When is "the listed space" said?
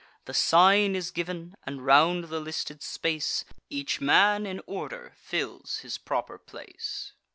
2.29-3.45